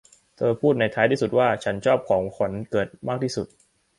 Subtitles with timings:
[0.37, 3.47] เธอพูดในท้ายที่สุดว่า ฉันชอบของขวัญวันเกิดมากที่สุด